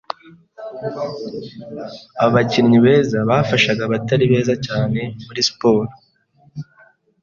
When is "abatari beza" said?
3.87-4.53